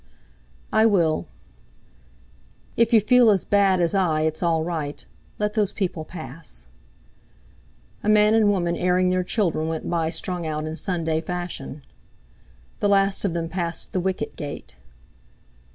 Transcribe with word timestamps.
"I 0.73 0.87
will." 0.87 1.27
"If 2.75 2.91
you 2.91 2.99
feel 2.99 3.29
as 3.29 3.45
bad 3.45 3.79
as 3.79 3.93
I 3.93 4.21
it's 4.21 4.41
all 4.41 4.63
right. 4.63 5.05
Let 5.37 5.53
those 5.53 5.71
people 5.71 6.05
pass!" 6.05 6.65
A 8.01 8.09
man 8.09 8.33
and 8.33 8.49
woman 8.49 8.75
airing 8.75 9.11
their 9.11 9.23
children 9.23 9.67
went 9.67 9.87
by 9.87 10.09
strung 10.09 10.47
out 10.47 10.65
in 10.65 10.75
Sunday 10.75 11.21
fashion. 11.21 11.83
The 12.79 12.89
last 12.89 13.23
of 13.25 13.33
them 13.35 13.47
passed 13.47 13.93
the 13.93 13.99
wicket 13.99 14.35
gate. 14.35 14.73